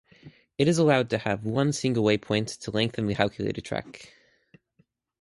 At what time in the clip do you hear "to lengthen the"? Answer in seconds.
2.61-3.13